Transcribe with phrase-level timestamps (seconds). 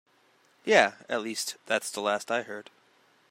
[0.65, 2.71] Yeah, at least that's the last I heard.